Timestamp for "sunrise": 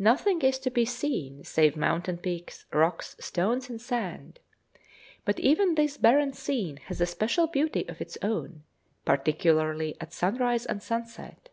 10.12-10.66